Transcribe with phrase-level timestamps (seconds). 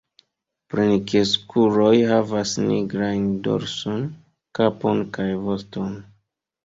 [0.73, 4.03] Plenkreskuloj havas nigrajn dorson,
[4.61, 5.97] kapon kaj voston.